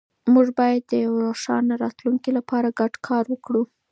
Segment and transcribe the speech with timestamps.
[0.33, 3.63] موږ باید د یو روښانه راتلونکي لپاره ګډ کار وکړو.